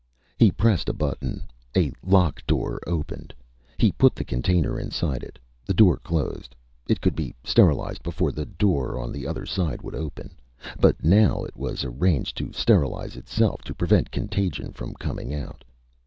[0.39, 1.43] He pressed a button.
[1.77, 3.35] A lock door opened.
[3.77, 5.37] He put the container inside it.
[5.67, 6.55] The door closed.
[6.89, 10.31] It could be sterilized before the door on the other side would open,
[10.79, 15.63] but now it was arranged to sterilize itself to prevent contagion from coming out.